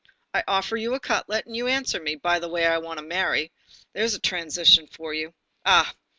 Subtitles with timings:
[0.33, 3.05] I offer you a cutlet and you answer me: 'By the way, I want to
[3.05, 3.51] marry.'
[3.93, 5.31] There's a transition for you!
[5.63, 5.93] Ah!